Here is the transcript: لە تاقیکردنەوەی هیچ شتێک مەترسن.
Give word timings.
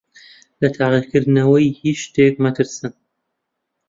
لە 0.61 0.69
تاقیکردنەوەی 0.77 1.75
هیچ 1.81 1.97
شتێک 2.05 2.35
مەترسن. 2.43 2.93